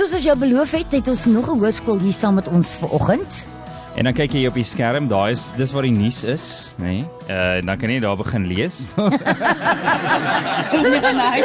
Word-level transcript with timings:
soos 0.00 0.14
ons 0.16 0.24
jou 0.24 0.36
beloof 0.40 0.70
het, 0.78 0.94
het 0.96 1.08
ons 1.12 1.26
nog 1.28 1.44
'n 1.50 1.58
hoërskool 1.60 1.98
hier 2.00 2.12
saam 2.12 2.34
met 2.34 2.48
ons 2.48 2.76
vanoggend. 2.80 3.44
En 3.96 4.04
dan 4.04 4.14
kyk 4.14 4.32
jy 4.32 4.46
op 4.46 4.54
die 4.54 4.64
skerm, 4.64 5.08
daar 5.08 5.30
is 5.30 5.44
dis 5.56 5.72
waar 5.72 5.82
die 5.82 5.92
nuus 5.92 6.24
is, 6.24 6.70
nê? 6.78 6.84
Nee? 6.84 7.06
Uh 7.28 7.66
dan 7.66 7.76
kan 7.76 7.90
jy 7.90 8.00
daar 8.00 8.16
begin 8.16 8.46
lees. 8.46 8.88
Ja, 8.96 9.08
nee. 11.20 11.44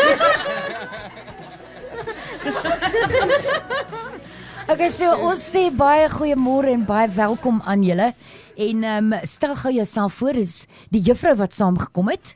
Okay, 4.72 4.90
so 4.90 5.12
ons 5.16 5.52
sê 5.52 5.76
baie 5.76 6.10
goeiemôre 6.10 6.72
en 6.72 6.86
baie 6.86 7.10
welkom 7.10 7.62
aan 7.66 7.84
julle. 7.84 8.14
En 8.58 8.84
ehm 8.84 9.14
um, 9.14 9.20
stel 9.24 9.56
gou 9.56 9.74
jouself 9.74 10.14
voor, 10.14 10.34
dis 10.34 10.66
die 10.90 11.02
juffrou 11.02 11.36
wat 11.36 11.54
saamgekom 11.54 12.10
het. 12.10 12.36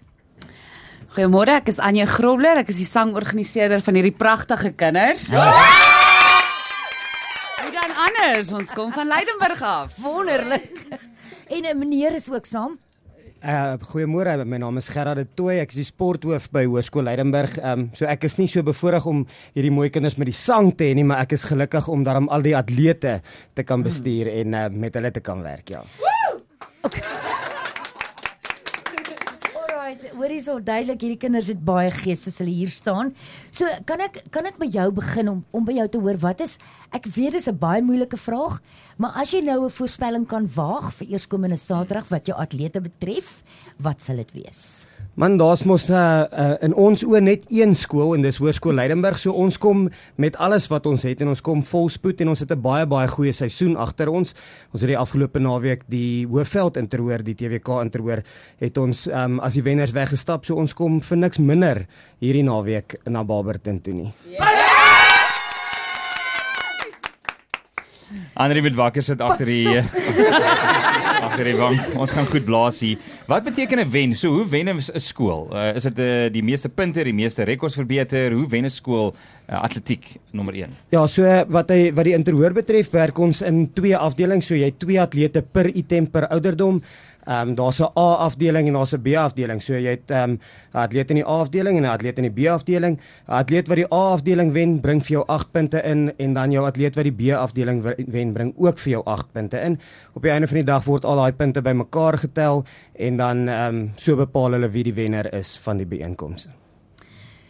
Goeiemôre, 1.16 1.50
ek 1.50 1.68
is 1.68 1.80
Anja 1.80 2.06
Grobler, 2.06 2.58
ek 2.58 2.70
is 2.70 2.78
die 2.78 2.86
sangorganiseerder 2.86 3.82
van 3.82 3.94
hierdie 3.94 4.18
pragtige 4.18 4.72
kinders. 4.72 5.28
Ja. 5.28 5.99
Anders? 8.00 8.52
Ons 8.56 8.72
kom 8.72 8.92
van 8.96 9.08
Leidenburg 9.08 9.62
af. 9.62 9.96
Wonderlik. 10.00 10.86
En 11.48 11.66
'n 11.66 11.78
meneer 11.78 12.16
is 12.16 12.30
ook 12.32 12.46
saam. 12.46 12.80
Uh 13.44 13.74
goeiemôre, 13.92 14.46
my 14.46 14.58
naam 14.58 14.78
is 14.78 14.90
Gerard 14.90 15.16
de 15.16 15.28
Tooy. 15.34 15.60
Ek 15.60 15.70
is 15.70 15.76
die 15.76 15.88
sporthoof 15.88 16.50
by 16.52 16.66
Hoërskool 16.66 17.04
Leidenburg. 17.04 17.58
Ehm 17.58 17.80
um, 17.80 17.90
so 17.94 18.06
ek 18.06 18.24
is 18.24 18.36
nie 18.38 18.48
so 18.48 18.64
bevoorreg 18.64 19.06
om 19.06 19.26
hierdie 19.54 19.72
mooi 19.72 19.90
kinders 19.90 20.18
met 20.18 20.28
die 20.28 20.36
sang 20.36 20.76
te 20.76 20.84
hê 20.84 20.94
nie, 20.94 21.04
maar 21.04 21.24
ek 21.24 21.32
is 21.32 21.44
gelukkig 21.44 21.88
om 21.88 22.04
daarom 22.04 22.28
al 22.30 22.42
die 22.42 22.56
atlete 22.58 23.22
te 23.54 23.64
kan 23.64 23.84
bestuur 23.84 24.28
en 24.28 24.54
uh, 24.54 24.68
met 24.70 24.94
hulle 24.94 25.12
te 25.12 25.24
kan 25.24 25.42
werk, 25.42 25.70
ja. 25.70 25.84
Alright, 29.90 30.12
hoor 30.14 30.30
hierso 30.30 30.56
duidelik 30.62 31.02
hierdie 31.02 31.18
kinders 31.18 31.48
het 31.50 31.62
baie 31.66 31.90
gees 31.90 32.28
as 32.30 32.36
hulle 32.38 32.52
hier 32.54 32.70
staan. 32.70 33.08
So 33.50 33.66
kan 33.90 34.04
ek 34.06 34.20
kan 34.30 34.46
ek 34.46 34.60
by 34.62 34.68
jou 34.70 34.86
begin 35.00 35.32
om 35.32 35.40
om 35.50 35.66
by 35.66 35.74
jou 35.80 35.88
te 35.96 36.02
hoor 36.04 36.20
wat 36.22 36.44
is 36.46 36.60
ek 36.94 37.10
weet 37.16 37.34
dis 37.34 37.50
'n 37.50 37.58
baie 37.58 37.82
moeilike 37.82 38.20
vraag, 38.22 38.62
maar 39.02 39.18
as 39.18 39.34
jy 39.34 39.42
nou 39.42 39.66
'n 39.66 39.74
voorspelling 39.80 40.28
kan 40.30 40.46
waag 40.46 40.94
vir 40.94 41.08
eerskomende 41.18 41.58
Saterdag 41.58 42.06
wat 42.10 42.28
jou 42.28 42.38
atlete 42.38 42.82
betref, 42.82 43.42
wat 43.82 44.02
sal 44.02 44.18
dit 44.18 44.32
wees? 44.34 44.86
Man, 45.20 45.36
daar's 45.36 45.66
mos 45.68 45.90
uh, 45.92 45.98
uh, 46.32 46.54
in 46.64 46.72
ons 46.80 47.02
oë 47.04 47.20
net 47.20 47.42
een 47.52 47.74
skool 47.76 48.14
en 48.16 48.24
dis 48.24 48.38
Hoërskool 48.40 48.78
Leidenburg. 48.78 49.18
So 49.20 49.34
ons 49.36 49.58
kom 49.60 49.90
met 50.16 50.38
alles 50.40 50.70
wat 50.72 50.86
ons 50.88 51.04
het 51.04 51.20
en 51.20 51.34
ons 51.34 51.42
kom 51.44 51.60
vol 51.68 51.90
spoed 51.92 52.22
en 52.24 52.32
ons 52.32 52.40
het 52.40 52.52
'n 52.56 52.62
baie 52.62 52.86
baie 52.88 53.08
goeie 53.08 53.34
seisoen 53.36 53.76
agter 53.76 54.08
ons. 54.08 54.32
Ons 54.72 54.82
het 54.82 54.88
die 54.88 54.98
afgelope 54.98 55.40
naweek 55.40 55.84
die 55.90 56.26
Hoëveld 56.26 56.78
interhoor, 56.78 57.24
die 57.24 57.36
TWK 57.36 57.82
interhoor, 57.84 58.24
het 58.60 58.78
ons 58.78 59.08
um, 59.08 59.40
as 59.40 59.54
die 59.54 59.62
wenners 59.80 59.96
weggestap. 59.96 60.44
So 60.44 60.60
ons 60.60 60.76
kom 60.76 61.00
vir 61.00 61.22
niks 61.24 61.40
minder 61.40 61.86
hierdie 62.20 62.44
naweek 62.44 63.00
na 63.08 63.24
Barberton 63.24 63.80
toe 63.80 63.96
nie. 63.96 64.12
Andri 68.40 68.64
met 68.66 68.76
wakker 68.76 69.06
sit 69.06 69.22
agter 69.22 69.46
die 69.46 69.78
agter 69.78 71.46
die 71.50 71.56
bank. 71.56 71.92
Ons 71.96 72.12
gaan 72.16 72.28
goed 72.28 72.44
blaas 72.48 72.80
hier. 72.84 72.98
Wat 73.30 73.46
beteken 73.46 73.80
'n 73.86 73.92
wen? 73.92 74.16
So 74.16 74.34
hoe 74.34 74.48
wen 74.50 74.68
'n 74.68 74.82
skool? 75.00 75.48
Uh, 75.54 75.76
is 75.76 75.84
dit 75.84 76.00
uh, 76.00 76.28
die 76.34 76.44
meeste 76.44 76.70
punte, 76.70 77.04
die 77.04 77.14
meeste 77.14 77.44
rekords 77.44 77.76
verbeter? 77.76 78.34
Hoe 78.34 78.48
wen 78.50 78.66
'n 78.66 78.70
skool 78.70 79.14
uh, 79.14 79.62
atletiek 79.64 80.18
nommer 80.32 80.54
1? 80.54 80.76
Ja, 80.90 81.08
so 81.08 81.24
wat 81.48 81.70
hy 81.70 81.94
wat 81.94 82.06
die 82.06 82.18
interhoor 82.18 82.52
betref, 82.54 82.90
werk 82.92 83.20
ons 83.20 83.42
in 83.42 83.70
twee 83.74 83.96
afdelings. 83.96 84.48
So 84.48 84.56
jy 84.56 84.74
het 84.74 84.80
twee 84.80 85.00
atlete 85.00 85.42
per 85.42 85.68
item 85.68 86.10
per 86.10 86.28
ouderdom. 86.28 86.82
Ehm 87.30 87.50
um, 87.50 87.56
daar's 87.56 87.80
'n 87.80 87.92
A 87.96 88.14
afdeling 88.26 88.68
en 88.68 88.74
daar's 88.74 88.94
'n 88.94 89.02
B 89.02 89.08
afdeling. 89.16 89.62
So 89.62 89.74
jy 89.74 89.90
het 89.90 90.10
ehm 90.10 90.30
um, 90.30 90.40
'n 90.74 90.78
atleet 90.78 91.10
in 91.10 91.16
die 91.16 91.26
A 91.26 91.40
afdeling 91.40 91.78
en 91.78 91.84
'n 91.84 91.90
atleet 91.90 92.18
in 92.18 92.34
die 92.34 92.44
B 92.44 92.48
afdeling. 92.50 92.98
'n 92.98 93.32
Atleet 93.32 93.68
wat 93.68 93.76
die 93.78 93.94
A 93.94 94.12
afdeling 94.14 94.52
wen, 94.52 94.80
bring 94.82 95.02
vir 95.02 95.12
jou 95.12 95.24
8 95.28 95.52
punte 95.52 95.82
in 95.82 96.14
en 96.18 96.34
dan 96.34 96.52
jou 96.52 96.66
atleet 96.66 96.96
wat 96.96 97.04
die 97.04 97.14
B 97.14 97.36
afdeling 97.36 97.84
wen, 98.08 98.34
bring 98.34 98.54
ook 98.58 98.80
vir 98.80 98.92
jou 98.92 99.04
8 99.06 99.32
punte 99.32 99.60
in. 99.60 99.80
Op 100.14 100.22
die 100.22 100.32
einde 100.32 100.48
van 100.48 100.56
die 100.56 100.64
dag 100.64 100.84
word 100.84 101.06
al 101.06 101.16
daai 101.16 101.32
punte 101.32 101.62
bymekaar 101.62 102.18
getel 102.18 102.66
en 102.96 103.18
dan 103.18 103.48
ehm 103.48 103.76
um, 103.76 103.92
so 103.96 104.16
bepaal 104.16 104.52
hulle 104.52 104.70
wie 104.70 104.84
die 104.84 104.94
wenner 104.94 105.34
is 105.34 105.58
van 105.58 105.78
die 105.78 105.86
byeenkomste. 105.86 106.50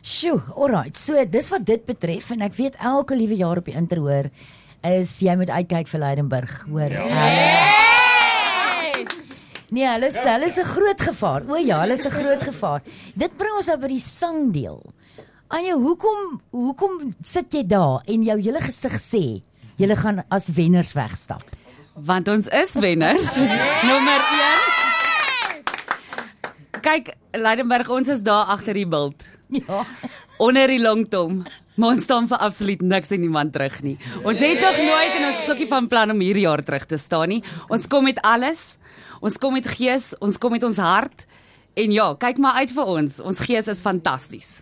Sjoe, 0.01 0.41
alright. 0.55 0.97
So 0.97 1.25
dis 1.29 1.49
wat 1.49 1.65
dit 1.65 1.85
betref 1.85 2.31
en 2.31 2.41
ek 2.41 2.53
weet 2.53 2.75
elke 2.79 3.15
liewe 3.15 3.35
jaar 3.35 3.57
op 3.57 3.65
die 3.65 3.75
interhoor 3.75 4.29
is 4.83 5.19
jy 5.19 5.35
moet 5.35 5.49
uitkyk 5.49 5.87
vir 5.87 5.99
Leidenburg, 5.99 6.65
hoor. 6.67 6.91
Ja. 6.91 7.88
Nee, 9.71 9.85
hulle 9.85 10.07
is 10.09 10.17
hulle 10.17 10.47
is 10.49 10.57
'n 10.57 10.65
groot 10.65 11.01
gevaar. 11.01 11.43
O 11.49 11.55
ja, 11.55 11.79
hulle 11.81 11.93
is 11.93 12.05
'n 12.05 12.09
groot 12.11 12.43
gevaar. 12.43 12.81
Dit 13.15 13.37
bring 13.37 13.55
ons 13.55 13.67
nou 13.67 13.77
by 13.77 13.87
die 13.87 13.99
sangdeel. 13.99 14.81
Anja, 15.47 15.73
hoekom 15.75 16.41
hoekom 16.51 17.13
sit 17.23 17.53
jy 17.53 17.63
daar 17.67 18.01
en 18.05 18.23
jou 18.23 18.37
hele 18.41 18.61
gesig 18.61 18.93
sê 19.01 19.41
julle 19.77 19.95
gaan 19.95 20.23
as 20.29 20.47
wenners 20.49 20.93
wegstap? 20.93 21.43
Want 21.95 22.27
ons 22.27 22.47
is 22.47 22.73
wenners. 22.73 23.35
Nommer 23.89 24.21
1. 26.71 26.81
Kyk, 26.81 27.13
Leidenburg, 27.33 27.89
ons 27.89 28.07
is 28.07 28.21
daar 28.21 28.45
agter 28.45 28.73
die 28.73 28.87
bult. 28.87 29.27
Ja. 29.49 29.85
Onder 30.37 30.67
die 30.67 30.79
longtom. 30.79 31.43
Maar 31.79 31.95
ons 31.95 32.03
staan 32.03 32.27
vir 32.27 32.41
absoluut 32.43 32.81
niks 32.83 33.11
en 33.15 33.21
niemand 33.23 33.53
terug 33.55 33.77
nie. 33.85 33.95
Ons 34.23 34.41
het 34.43 34.59
nog 34.63 34.77
nooit 34.83 35.13
en 35.15 35.27
ons 35.29 35.43
is 35.43 35.49
ook 35.53 35.61
nie 35.63 35.67
van 35.71 35.87
plan 35.91 36.11
om 36.11 36.19
hierdie 36.23 36.43
jaar 36.43 36.63
terug 36.67 36.85
te 36.89 36.97
staan 36.99 37.31
nie. 37.31 37.39
Ons 37.71 37.87
kom 37.87 38.03
met 38.03 38.19
alles. 38.27 38.77
Ons 39.23 39.37
kom 39.39 39.53
met 39.55 39.67
gees, 39.67 40.11
ons 40.23 40.37
kom 40.39 40.51
met 40.55 40.63
ons 40.63 40.77
hart. 40.79 41.25
En 41.79 41.91
ja, 41.95 42.09
kyk 42.19 42.37
maar 42.43 42.59
uit 42.63 42.71
vir 42.75 42.91
ons. 42.97 43.19
Ons 43.23 43.39
gees 43.47 43.67
is 43.71 43.79
fantasties. 43.83 44.59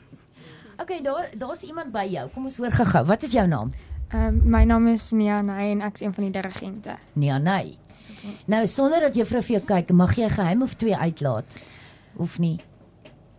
Okay, 0.78 1.00
daar 1.02 1.32
daar's 1.34 1.64
iemand 1.66 1.92
by 1.94 2.06
jou. 2.10 2.28
Kom 2.36 2.46
ons 2.46 2.58
hoor 2.62 2.72
gou-gou. 2.72 3.04
Wat 3.10 3.24
is 3.26 3.34
jou 3.34 3.48
naam? 3.50 3.74
Um, 4.14 4.42
my 4.46 4.64
naam 4.64 4.88
is 4.88 5.10
Nia 5.12 5.42
Nay 5.42 5.72
en 5.74 5.82
ek 5.82 5.98
is 5.98 6.06
een 6.06 6.14
van 6.14 6.28
die 6.28 6.32
dirigente. 6.38 6.98
Nee, 7.14 7.34
nee. 7.44 7.78
Nou 8.46 8.62
sonder 8.68 9.02
dat 9.08 9.16
juffrou 9.18 9.42
vir 9.42 9.58
jou 9.58 9.64
kyk, 9.66 9.90
mag 9.92 10.16
jy 10.16 10.26
'n 10.26 10.30
geheim 10.38 10.62
of 10.62 10.74
twee 10.76 10.96
uitlaat? 10.96 11.46
Hoef 12.18 12.38
nie. 12.40 12.60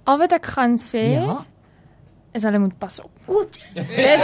Al 0.05 0.19
wat 0.19 0.33
ek 0.33 0.47
gaan 0.47 0.77
sê 0.77 1.12
Ja. 1.12 1.45
Is 2.33 2.43
hulle 2.43 2.59
moet 2.59 2.78
pas 2.78 3.00
op. 3.00 3.11
Goed. 3.27 3.59
Dis 3.75 4.22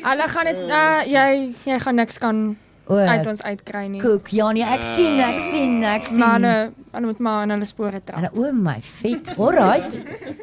Hulle 0.00 0.26
gaan 0.32 0.48
dit 0.48 0.60
uh, 0.72 1.00
jy 1.04 1.54
jy 1.68 1.78
gaan 1.82 1.94
niks 2.00 2.18
kan 2.18 2.56
O, 2.90 2.96
uit 2.98 3.26
ons 3.30 3.42
uitkry 3.46 3.84
nie. 3.86 4.00
kook. 4.02 4.28
Ja, 4.34 4.48
nee, 4.50 4.64
ek 4.66 4.82
sien, 4.82 5.20
ek 5.22 5.36
sien, 5.38 5.76
ek 5.86 6.08
sien. 6.08 6.18
Maar 6.18 6.32
hulle 6.40 6.54
hulle 6.96 7.06
moet 7.06 7.20
maar 7.22 7.42
aan 7.44 7.52
hulle 7.54 7.68
spore 7.68 8.00
trap. 8.02 8.18
En 8.18 8.30
o 8.34 8.48
my 8.52 8.78
vet. 8.82 9.30
Alright. 9.38 10.00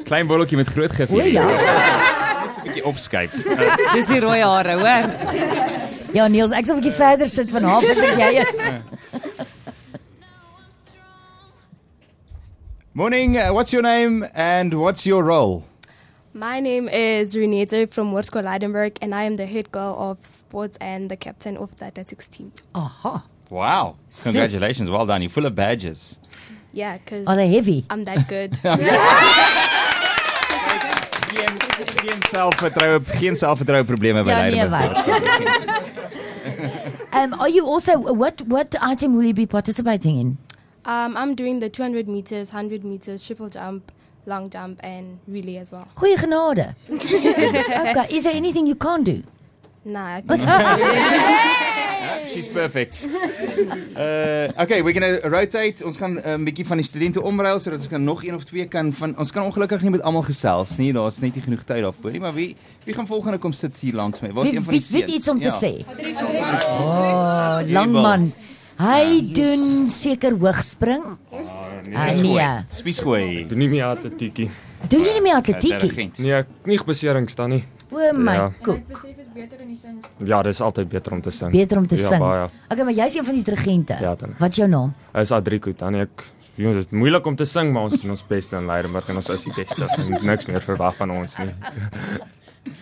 Klein 0.08 0.26
bolletjie 0.30 0.56
met 0.56 0.70
groot 0.72 0.94
gif. 0.96 1.10
O 1.12 1.20
ja. 1.20 1.44
Net 1.44 2.54
so 2.54 2.60
'n 2.62 2.64
bietjie 2.70 2.84
opskuif. 2.88 3.34
Uh, 3.44 3.76
Dis 3.92 4.06
die 4.08 4.20
rooi 4.24 4.40
hare, 4.40 4.78
hoor. 4.80 5.10
Ja, 6.16 6.24
Niels, 6.28 6.54
ek 6.56 6.64
sal 6.64 6.76
'n 6.78 6.80
bietjie 6.80 6.96
verder 6.96 7.28
sit 7.28 7.50
van 7.52 7.64
half 7.68 7.84
as 7.84 7.98
ek 7.98 8.16
jy 8.16 8.32
is. 8.46 8.56
Morning, 12.98 13.36
uh, 13.38 13.52
what's 13.52 13.72
your 13.72 13.80
name 13.82 14.26
and 14.34 14.74
what's 14.74 15.06
your 15.06 15.22
role? 15.22 15.64
My 16.34 16.58
name 16.58 16.88
is 16.88 17.36
Renate 17.36 17.92
from 17.92 18.12
Warsko 18.12 18.42
Leidenburg, 18.42 18.98
and 19.00 19.14
I 19.14 19.22
am 19.22 19.36
the 19.36 19.46
head 19.46 19.70
girl 19.70 19.94
of 19.98 20.26
sports 20.26 20.76
and 20.80 21.08
the 21.08 21.16
captain 21.16 21.56
of 21.56 21.76
the 21.76 21.84
athletics 21.86 22.26
team. 22.26 22.52
Aha. 22.74 23.24
Wow. 23.50 23.96
Congratulations. 24.24 24.90
Well 24.90 25.06
done. 25.06 25.22
You're 25.22 25.30
full 25.30 25.46
of 25.46 25.54
badges. 25.54 26.18
Yeah, 26.72 26.98
because 26.98 27.28
Are 27.28 27.36
they 27.36 27.48
heavy? 27.48 27.86
I'm 27.88 28.04
that 28.04 28.26
good. 28.28 28.58
Geen 31.38 31.54
geen 32.02 32.22
selfvertroue, 32.30 33.00
geen 33.04 33.36
selfvertroue 33.36 33.84
probleme 33.84 34.24
by 34.24 34.30
Ja, 34.30 34.42
nee, 34.42 34.50
Leidenburg. 34.50 35.06
wat? 35.06 35.86
Um 37.12 37.32
are 37.34 37.48
you 37.48 37.64
also 37.64 37.98
what 37.98 38.42
what 38.48 38.74
item 38.82 39.14
will 39.16 39.24
you 39.24 39.32
be 39.34 39.46
participating 39.46 40.18
in? 40.18 40.38
Um, 40.88 41.16
I'm 41.16 41.34
doing 41.34 41.60
the 41.60 41.68
200 41.68 42.08
meters, 42.08 42.48
100 42.52 42.82
meters, 42.84 43.22
triple 43.24 43.48
jump, 43.48 43.92
long 44.26 44.50
jump, 44.50 44.80
and 44.82 45.18
relay 45.28 45.56
as 45.58 45.70
well. 45.72 45.86
Goeie 45.94 46.16
genade. 46.16 46.74
okay, 46.90 48.06
is 48.16 48.24
there 48.24 48.34
anything 48.34 48.66
you 48.66 48.74
can't 48.74 49.04
do? 49.04 49.22
Nah, 49.84 50.20
I 50.28 52.24
She's 52.32 52.48
perfect. 52.48 53.06
Uh 53.96 54.52
okay, 54.62 54.82
we're 54.82 54.92
going 54.98 55.20
to 55.22 55.28
rotate. 55.28 55.82
Ons 55.84 55.96
gaan 55.96 56.14
'n 56.18 56.28
um, 56.28 56.44
bietjie 56.44 56.66
van 56.66 56.76
die 56.76 56.86
studente 56.86 57.20
omruil 57.22 57.58
sodat 57.58 57.78
ons 57.78 57.88
kan 57.88 58.04
nog 58.04 58.24
een 58.24 58.34
of 58.34 58.44
twee 58.44 58.66
kan 58.68 58.92
van 58.92 59.16
ons 59.18 59.32
kan 59.32 59.42
ongelukkig 59.44 59.82
nie 59.82 59.90
met 59.90 60.02
almal 60.02 60.22
gesels 60.22 60.76
nie. 60.76 60.92
Daar's 60.92 61.18
net 61.20 61.34
nie 61.34 61.42
genoeg 61.42 61.64
tyd 61.64 61.82
daarvoor 61.82 62.10
nie, 62.10 62.20
maar 62.20 62.34
wie 62.34 62.56
wie 62.84 62.94
gaan 62.94 63.06
volgende 63.06 63.38
kom 63.38 63.52
sit 63.52 63.76
hier 63.80 63.94
langs 63.94 64.20
my? 64.20 64.32
Waar's 64.32 64.52
een 64.52 64.64
van 64.64 64.74
die 64.74 64.84
wie 64.88 65.00
weet 65.00 65.08
seuns? 65.08 65.14
iets 65.16 65.28
om 65.28 65.40
te 65.40 65.48
Ja. 65.48 65.58
sê? 65.58 65.84
Oh, 66.68 67.58
lang 67.66 68.32
man. 68.78 68.88
Hy 68.88 69.32
doen 69.34 69.90
seker 69.90 70.38
hoogspring. 70.38 71.04
Ah, 71.94 72.12
nee. 72.14 72.48
Spiesgooi. 72.68 73.46
Doen 73.48 73.58
nie 73.58 73.68
meer 73.68 73.84
atletiekie. 73.90 74.50
Doen 74.86 75.02
jy 75.02 75.12
nie 75.16 75.24
meer 75.24 75.40
atletiek? 75.40 75.80
Dirigent. 75.80 76.18
Nee, 76.22 76.44
nie 76.68 76.78
beserings 76.86 77.34
dan 77.34 77.50
nie. 77.56 77.64
O 77.90 78.12
my 78.12 78.34
Ja. 78.34 78.52
koek. 78.62 79.06
Ja, 80.24 80.42
dis 80.42 80.60
altyd 80.60 80.88
beter 80.88 81.12
om 81.12 81.20
te 81.20 81.30
sing. 81.30 81.50
Beter 81.52 81.78
om 81.78 81.86
te 81.86 81.96
ja, 81.96 82.08
sing. 82.08 82.20
Baie. 82.20 82.48
Okay, 82.68 82.84
maar 82.84 82.94
jy's 82.94 83.14
een 83.14 83.24
van 83.24 83.34
die 83.34 83.42
dirigente. 83.42 83.96
Ja, 84.00 84.14
dan. 84.14 84.34
Wat 84.38 84.50
is 84.50 84.56
jou 84.56 84.68
naam? 84.68 84.94
Is 85.14 85.32
Adrico 85.32 85.72
dan 85.76 85.94
ek 85.94 86.10
Jy 86.58 86.72
dit 86.74 86.86
is 86.88 86.90
moeilik 86.90 87.26
om 87.26 87.36
te 87.38 87.44
sing, 87.46 87.68
maar 87.72 87.82
ons 87.86 88.00
doen 88.02 88.10
ons 88.10 88.24
bes 88.26 88.48
in 88.52 88.66
Leidenburg 88.66 89.08
en 89.08 89.20
ons 89.20 89.28
is 89.30 89.44
die 89.46 89.52
beste. 89.54 89.86
Niks 90.26 90.46
meer 90.46 90.60
verwag 90.60 90.96
van 90.96 91.10
ons 91.14 91.36
nie. 91.38 91.54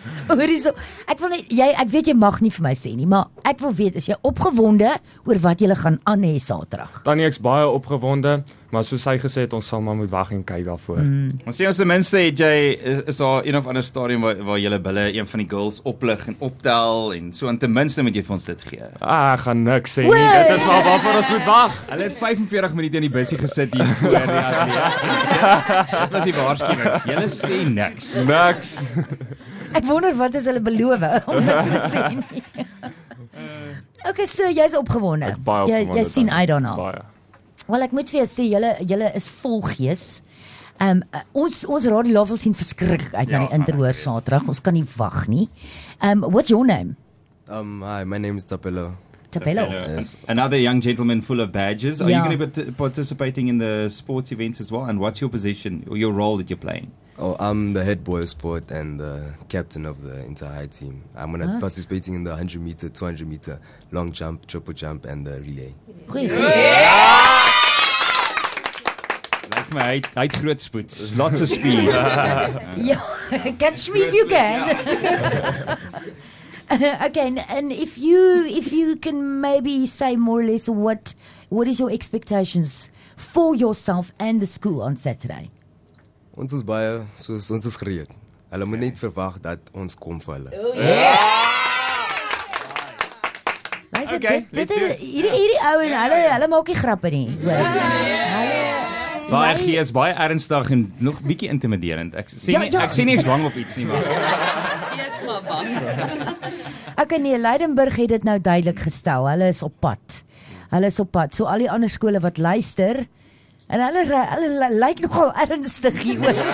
Hoorie 0.29 0.59
so, 0.61 0.75
ek 1.07 1.21
wil 1.23 1.33
net 1.33 1.51
jy 1.53 1.71
ek 1.73 1.91
weet 1.93 2.11
jy 2.11 2.17
mag 2.17 2.39
nie 2.43 2.53
vir 2.53 2.65
my 2.69 2.75
sê 2.77 2.93
nie, 2.97 3.07
maar 3.09 3.29
ek 3.47 3.61
wil 3.63 3.73
weet 3.77 3.97
is 3.99 4.09
jy 4.09 4.17
opgewonde 4.27 4.93
oor 5.25 5.41
wat 5.43 5.63
jy 5.63 5.75
gaan 5.77 5.99
aan 6.07 6.23
hê 6.25 6.37
Saterdag? 6.41 7.01
Tannie 7.05 7.27
ek's 7.27 7.41
baie 7.43 7.67
opgewonde, 7.67 8.41
maar 8.73 8.83
soos 8.87 9.05
hy 9.07 9.15
gesê 9.21 9.45
het, 9.45 9.53
ons 9.55 9.67
sal 9.67 9.81
maar 9.83 9.95
moet 9.95 10.09
wag 10.11 10.31
en 10.35 10.43
kyk 10.47 10.65
daarvoor. 10.67 10.99
Mm. 11.03 11.47
Ons 11.47 11.59
sê 11.59 11.67
ons 11.69 11.79
ten 11.79 11.87
minste 11.87 12.19
het 12.19 12.41
jy 12.43 12.55
is, 12.75 13.01
is 13.13 13.21
daar 13.21 13.47
een 13.47 13.57
of 13.59 13.67
ander 13.71 13.85
stadium 13.85 14.25
waar 14.27 14.41
waar 14.47 14.59
julle 14.61 14.79
bulle 14.83 15.05
een 15.15 15.29
van 15.29 15.43
die 15.43 15.47
girls 15.49 15.79
oplig 15.87 16.25
en 16.27 16.37
optel 16.43 17.13
en 17.15 17.31
so 17.35 17.47
en 17.51 17.59
ten 17.61 17.73
minste 17.73 18.03
moet 18.03 18.15
jy 18.17 18.25
vir 18.27 18.37
ons 18.37 18.47
dit 18.51 18.65
gee. 18.71 18.89
Ah, 18.99 19.33
ek 19.35 19.45
gaan 19.47 19.63
niks 19.67 19.97
sê 19.99 20.07
nie. 20.07 20.13
Dit 20.17 20.55
is 20.57 20.65
maar 20.67 20.83
waarvoor 20.87 21.21
ons 21.21 21.31
moet 21.35 21.47
wag. 21.47 21.79
Hulle 21.93 22.09
het 22.09 22.17
45 22.19 22.77
minute 22.81 23.01
in 23.01 23.07
die 23.07 23.13
busie 23.13 23.39
gesit 23.39 23.75
hier 23.75 23.93
voor 24.01 24.17
die 24.17 24.41
ateljee. 24.41 24.91
Dit 26.07 26.17
was 26.17 26.27
die 26.27 26.35
waarskuwing. 26.37 26.97
Julle 27.11 27.29
sê 27.31 27.61
niks. 27.71 28.11
Niks. 28.27 28.75
Ek 29.77 29.85
wonder 29.89 30.15
wat 30.17 30.35
is 30.39 30.45
hulle 30.49 30.61
beloof 30.63 31.03
om 31.29 31.43
niks 31.45 31.71
te 31.73 31.81
sê 31.93 32.03
nie. 32.15 32.43
Okay, 34.07 34.25
so 34.29 34.47
jy's 34.49 34.73
opgewonde. 34.77 35.33
Baie 35.45 35.67
Jy 35.69 35.81
opgewonde. 35.83 35.99
jy 36.01 36.05
sien 36.09 36.29
uit 36.31 36.47
daarna. 36.49 36.75
Baie. 36.77 37.01
Wel 37.67 37.83
ek 37.83 37.91
moet 37.97 38.09
vir 38.13 38.21
jou 38.23 38.27
sê 38.31 38.45
julle 38.47 38.71
julle 38.87 39.09
is 39.19 39.27
vol 39.41 39.59
gees. 39.73 40.05
Ehm 40.77 41.01
um, 41.01 41.25
ons 41.43 41.63
ons 41.65 41.87
Radio 41.89 42.13
Love 42.19 42.37
sien 42.39 42.53
verskriklik 42.55 43.13
uit 43.15 43.27
na 43.33 43.39
Ja, 43.41 43.43
die 43.47 43.55
interhoor. 43.57 43.93
Saterdag. 43.97 44.47
Ons 44.47 44.61
kan 44.63 44.73
nie 44.77 44.85
wag 44.97 45.25
nie. 45.27 45.49
Ehm 45.99 46.23
um, 46.23 46.31
what's 46.31 46.53
your 46.53 46.65
name? 46.65 46.95
Um, 47.49 47.81
hi, 47.83 48.03
my 48.05 48.17
name 48.19 48.37
is 48.37 48.45
Tapelo. 48.45 48.91
Tabello. 49.31 49.69
Yes. 49.69 50.17
Another 50.27 50.57
young 50.57 50.79
gentleman 50.81 51.21
full 51.21 51.39
of 51.41 51.51
badges. 51.51 52.01
Are 52.01 52.09
Yeah. 52.09 52.23
you 52.29 52.37
going 52.37 52.51
to 52.51 52.63
be 52.65 52.71
participating 52.71 53.47
in 53.49 53.57
the 53.57 53.89
sports 53.89 54.31
events 54.31 54.61
as 54.61 54.71
well? 54.71 54.85
And 54.85 54.99
what's 54.99 55.19
your 55.21 55.29
position 55.29 55.85
or 55.89 55.97
your 55.97 56.11
role 56.13 56.37
that 56.37 56.49
you're 56.49 56.57
playing? 56.57 56.91
Oh, 57.19 57.35
I'm 57.39 57.73
the 57.73 57.83
head 57.83 58.03
boy 58.03 58.19
of 58.21 58.29
sport 58.29 58.69
and 58.71 58.99
the 58.99 59.33
captain 59.49 59.85
of 59.87 60.03
the 60.03 60.23
entire 60.23 60.67
team. 60.67 61.01
I'm 61.15 61.31
gonna 61.31 61.47
Nice. 61.47 61.61
participating 61.61 62.13
in 62.13 62.23
the 62.23 62.29
100 62.31 62.61
meter, 62.61 62.89
200 62.89 63.27
meter, 63.27 63.59
long 63.91 64.11
jump, 64.11 64.45
triple 64.45 64.73
jump, 64.73 65.05
and 65.05 65.25
the 65.25 65.39
relay. 65.41 65.73
Goeie. 66.07 66.29
goeie. 66.29 67.47
Lyk 69.49 69.73
my 69.73 69.81
hy 69.81 70.01
hy 70.15 70.25
het 70.27 70.35
groot 70.37 70.61
spoed. 70.61 70.93
Lots 71.17 71.41
of 71.41 71.49
speed. 71.49 71.89
Ja, 72.89 73.01
catch 73.57 73.89
me 73.89 73.99
if 74.05 74.13
you 74.13 74.25
can. 74.27 74.77
okay, 77.07 77.27
and, 77.27 77.39
and 77.49 77.71
if 77.71 77.97
you 77.97 78.45
if 78.45 78.71
you 78.73 78.95
can 78.97 79.39
maybe 79.41 79.85
say 79.87 80.15
more 80.17 80.41
or 80.41 80.43
less 80.43 80.67
what 80.67 81.13
what 81.49 81.67
is 81.67 81.79
your 81.79 81.89
expectations 81.91 82.89
for 83.15 83.55
yourself 83.55 84.11
and 84.19 84.41
the 84.41 84.45
school 84.47 84.81
on 84.81 84.97
Saturday? 84.97 85.49
Ons 86.37 86.53
is 86.53 86.63
baie 86.63 87.05
soos 87.17 87.49
ons 87.51 87.65
is 87.65 87.77
gereed. 87.79 88.11
Hulle 88.51 88.65
moet 88.67 88.79
net 88.83 88.97
verwag 88.99 89.39
dat 89.41 89.59
ons 89.73 89.95
kom 89.95 90.19
vir 90.19 90.33
hulle. 90.37 90.51
Luister, 93.95 94.17
Okay, 94.17 94.39
dit 94.51 94.51
dit 94.51 94.57
let's 94.59 94.71
do 94.71 94.85
is 94.85 94.91
it. 94.91 94.99
hierdie 94.99 95.31
hierdie 95.31 95.59
ou 95.71 95.79
en 95.87 95.93
hulle 96.03 96.19
hulle 96.33 96.47
maak 96.51 96.67
nie 96.71 96.75
grappe 96.77 97.09
nie. 97.13 97.27
Hulle 97.41 98.75
Baie 99.27 99.55
Jy- 99.57 99.63
gees, 99.73 99.89
baie 99.91 100.13
ernstig 100.23 100.69
en 100.71 100.85
nog 101.03 101.17
bietjie 101.19 101.49
intimiderend. 101.51 102.13
Ek 102.15 102.29
sê 102.31 102.53
Ja, 102.53 102.59
nie 102.63 102.69
ja. 102.71 102.83
ek 102.85 102.93
sê 102.95 103.03
nie 103.03 103.15
ek's 103.17 103.25
bang 103.27 103.43
of 103.45 103.55
iets 103.59 103.75
nie, 103.75 103.83
maar 103.89 104.03
Eers 104.97 105.19
maar 105.25 105.43
bang. 105.47 105.67
Okay 107.01 107.19
nee, 107.21 107.37
Leidenburg 107.37 107.95
het 108.01 108.09
dit 108.09 108.23
nou 108.25 108.39
duidelik 108.41 108.79
gestel. 108.87 109.27
Hulle 109.29 109.47
is 109.53 109.61
op 109.63 109.73
pad. 109.79 110.23
Hulle 110.71 110.89
is 110.89 110.99
op 110.99 111.11
pad. 111.13 111.35
So 111.37 111.45
al 111.45 111.61
die 111.61 111.69
ander 111.71 111.89
skole 111.93 112.19
wat 112.23 112.37
luister 112.41 113.03
en 113.69 113.83
hulle 113.83 114.01
hulle 114.09 114.49
ly- 114.63 114.79
lyk 114.81 114.99
nogal 115.05 115.29
ernstig 115.45 116.01
hieroor. 116.01 116.41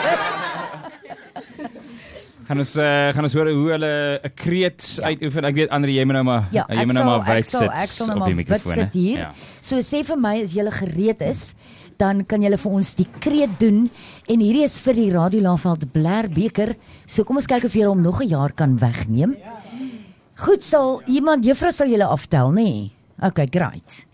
gaan 2.47 2.59
ons 2.59 2.73
uh, 2.75 3.13
gaan 3.15 3.23
ons 3.23 3.33
hoor 3.37 3.49
hoe 3.55 3.69
hulle 3.71 3.91
'n 4.19 4.33
kreet 4.35 4.81
uitoefen. 4.99 5.45
Ek 5.47 5.55
weet 5.55 5.69
Andre 5.71 5.91
jy 5.95 6.03
moet 6.05 6.17
nou 6.19 6.25
maar 6.27 6.43
Ja, 6.51 6.65
jy 6.69 6.83
moet 6.85 6.97
nou 6.99 7.05
maar 7.07 7.23
wyd 7.27 7.45
sit 7.47 7.61
ek 7.71 7.89
sal 7.95 8.07
nou 8.11 8.19
maar 8.19 8.35
mikrofoon. 8.35 8.73
sit 8.73 8.93
hier. 8.93 9.17
Ja. 9.17 9.31
So 9.61 9.79
sê 9.79 10.03
vir 10.03 10.17
my 10.19 10.41
as 10.43 10.51
jy 10.53 10.67
gereed 10.71 11.21
is, 11.21 11.53
dan 11.97 12.25
kan 12.25 12.41
jy 12.41 12.51
vir 12.57 12.71
ons 12.71 12.93
die 12.95 13.07
kreet 13.19 13.59
doen 13.59 13.89
en 14.27 14.39
hierdie 14.39 14.63
is 14.63 14.79
vir 14.81 14.93
die 14.93 15.11
Radio 15.11 15.41
Laveld 15.41 15.91
Blair 15.93 16.29
beker. 16.29 16.75
So 17.05 17.23
kom 17.23 17.37
ons 17.37 17.47
kyk 17.47 17.65
of 17.65 17.75
jy 17.75 17.85
hom 17.85 18.01
nog 18.01 18.21
'n 18.21 18.29
jaar 18.29 18.51
kan 18.51 18.77
wegneem. 18.77 19.35
Goed, 20.35 20.63
sal 20.63 21.01
iemand 21.07 21.45
juffrou 21.45 21.71
sal 21.71 21.87
julle 21.87 22.05
aftel, 22.05 22.51
nê? 22.51 22.63
Nee? 22.63 22.91
Okay, 23.21 23.47
great. 23.47 24.05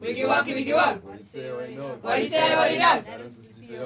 Wiki 0.00 0.24
waki 0.26 0.54
wiki 0.54 0.72
wak. 0.74 1.02
What 1.04 1.16
he 1.18 1.22
said, 2.28 2.56
what 2.56 2.70
he 2.70 2.76
done. 2.76 3.04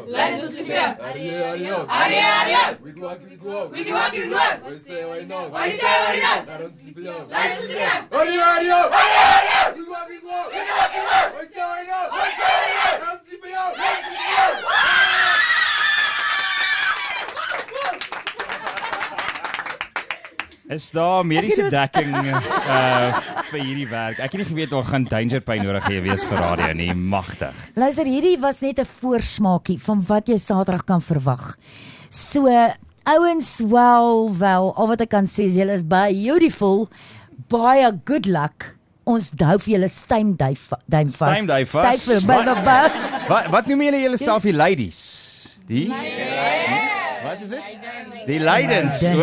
Let 0.08 0.32
us 0.34 0.54
prepare. 0.56 0.98
Adieu, 1.00 1.86
adieu. 1.88 2.78
Wiki 2.82 3.00
waki 3.00 3.24
wiki 3.30 3.46
wak. 3.46 3.70
Wiki 3.72 3.92
waki 3.92 4.18
wiki 4.20 4.34
wak. 4.34 4.62
What 4.64 4.72
he 4.74 4.78
said, 4.80 5.06
what 5.08 5.20
he 5.20 5.26
done. 5.28 5.50
What 5.52 5.70
he 5.70 5.76
said, 5.76 5.98
what 6.02 6.14
he 6.14 6.20
done. 6.20 6.46
Let 6.46 6.60
us 6.60 6.72
prepare. 6.82 7.26
Let 7.28 7.50
us 7.52 7.66
prepare. 7.66 7.98
Adieu, 8.10 8.42
adieu. 8.42 8.80
Adieu, 8.98 9.22
adieu. 9.38 9.78
Wiki 9.78 9.90
waki 9.90 10.12
wiki 10.12 10.26
wak. 10.26 10.46
Wiki 10.50 10.72
waki 10.74 10.98
wiki 10.98 11.06
wak. 11.06 11.32
What 11.32 11.46
he 11.46 11.54
said, 11.54 11.66
what 11.68 11.78
he 11.78 11.86
done. 11.86 12.08
What 12.10 12.26
he 12.26 12.34
said, 12.38 12.54
what 12.58 12.66
he 12.66 12.74
done. 12.78 12.98
Let 12.98 13.14
us 13.14 13.22
prepare. 13.28 13.66
Let 13.78 13.94
us 13.94 14.04
prepare. 14.08 14.97
Is 20.68 20.90
daar 20.92 21.24
mediese 21.24 21.70
dekking 21.72 22.12
uh 22.12 23.20
vir 23.48 23.62
hierdie 23.62 23.86
werk? 23.88 24.18
Ek 24.20 24.34
het 24.34 24.42
nie 24.42 24.48
geweet 24.50 24.72
daar 24.74 24.84
gaan 24.84 25.06
danger 25.08 25.40
pay 25.40 25.62
nodig 25.64 25.86
hê 25.88 26.02
wees 26.04 26.24
vir 26.28 26.42
radio 26.42 26.74
nie. 26.76 26.90
Magtig. 26.92 27.56
Luister, 27.72 28.04
hierdie 28.04 28.36
was 28.42 28.60
net 28.60 28.76
'n 28.78 28.84
voorsmaakie 28.84 29.78
van 29.80 30.04
wat 30.08 30.28
jy 30.28 30.36
Saterdag 30.36 30.84
kan 30.84 31.00
verwag. 31.00 31.56
So, 32.10 32.44
ouens, 33.04 33.60
wel, 33.64 34.36
wel, 34.36 34.74
al 34.76 34.88
wat 34.88 35.00
ek 35.00 35.08
kan 35.08 35.24
sê 35.24 35.48
is 35.48 35.56
julle 35.56 35.72
is 35.72 35.86
baie 35.88 36.12
beautiful. 36.12 36.88
Baie 37.48 37.88
good 38.04 38.26
luck. 38.26 38.76
Ons 39.04 39.32
hou 39.40 39.58
vir 39.58 39.72
julle 39.78 39.88
stuimduif 39.88 40.68
duim 40.84 41.08
vas. 41.08 41.32
Stuimduif 41.32 41.70
vas? 41.70 42.00
Styf 42.02 42.26
Wat? 43.28 43.48
wat? 43.50 43.66
Noem 43.66 43.82
julle 43.88 44.00
julleself 44.02 44.42
die 44.42 44.52
ladies? 44.52 45.00
Die 45.66 45.88
Wat 47.22 47.40
is 47.42 47.48
dit? 47.48 47.62
Die 48.26 48.38
Leidens. 48.40 49.02
O. 49.06 49.18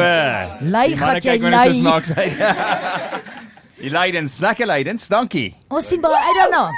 Lei 0.61 0.97
gat 0.97 1.23
jy 1.23 1.37
net 1.37 1.41
so 1.41 1.49
lei. 1.49 1.73
snaaks 1.73 2.13
uit. 2.15 2.37
Die 3.85 3.89
Leidens, 3.91 4.37
lekker 4.39 4.65
Leidens. 4.65 5.07
Dankie. 5.11 5.49
Ons 5.67 5.87
sien 5.91 6.01
baie 6.01 6.15
uit 6.15 6.37
daarna. 6.41 6.69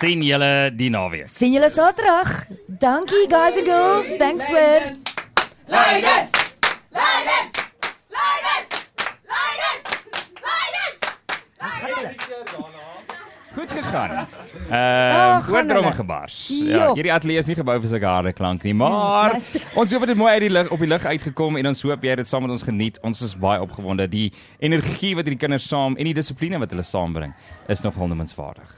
sien 0.00 0.22
julle 0.24 0.70
die 0.72 0.88
naweek. 0.90 1.28
Sien 1.28 1.52
julle 1.52 1.68
Saterdag. 1.70 2.30
Dankie 2.80 3.26
guys 3.28 3.58
and 3.60 3.68
girls. 3.68 4.16
Thanks 4.16 4.48
weer. 4.48 4.94
Goed 13.54 13.70
gegaan. 13.72 14.10
Ja, 14.10 14.26
Ehm 14.70 15.42
gaan 15.42 15.54
oordromme 15.54 15.82
hulle. 15.82 15.92
gebars. 15.92 16.48
Jo. 16.48 16.64
Ja, 16.78 16.92
hierdie 16.94 17.12
ateljee 17.12 17.38
is 17.38 17.46
nie 17.46 17.56
gebou 17.58 17.80
vir 17.80 17.88
sulke 17.88 18.06
harde 18.06 18.32
klank 18.32 18.62
nie, 18.62 18.74
maar 18.74 19.32
luister. 19.32 19.62
ons 19.74 19.92
hoop 19.92 20.06
dit 20.06 20.16
mooi 20.16 20.30
uit 20.32 20.40
die 20.40 20.50
lig 20.50 20.70
op 20.70 20.78
die 20.78 20.86
lig 20.88 21.04
uitgekom 21.04 21.56
en 21.56 21.66
ons 21.66 21.82
hoop 21.82 22.02
jy 22.02 22.08
het 22.14 22.22
dit 22.22 22.28
saam 22.28 22.42
met 22.46 22.50
ons 22.54 22.62
geniet. 22.62 23.00
Ons 23.02 23.22
is 23.26 23.34
baie 23.36 23.60
opgewonde. 23.60 24.06
Die 24.08 24.32
energie 24.58 25.14
wat 25.16 25.24
hierdie 25.26 25.40
kinders 25.40 25.66
saam 25.68 25.96
en 25.96 26.04
die 26.04 26.14
dissipline 26.14 26.58
wat 26.58 26.70
hulle 26.70 26.82
saambring 26.86 27.34
is 27.68 27.80
nog 27.82 27.94
wonderenswaardig. 27.94 28.76